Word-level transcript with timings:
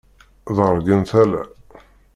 Ḍeṛgen 0.57 1.01
tala. 1.09 1.43